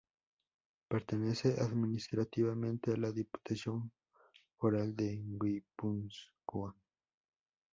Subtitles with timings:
[0.87, 3.91] Pertenece administrativamente a la Diputación
[4.57, 6.75] Foral de Guipúzcoa.